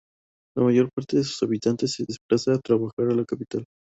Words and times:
La 0.57 0.63
mayor 0.63 0.89
parte 0.91 1.17
de 1.17 1.23
sus 1.23 1.43
habitantes 1.43 1.93
se 1.93 2.03
desplaza 2.07 2.53
a 2.53 2.57
trabajar 2.59 3.07
a 3.11 3.15
la 3.15 3.23
capital. 3.23 3.67